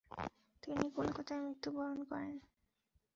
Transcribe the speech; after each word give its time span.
তিনি 0.63 0.85
কলকাতায় 0.89 1.41
মৃত্যুবরণ 1.41 1.99
করেন। 2.03 2.35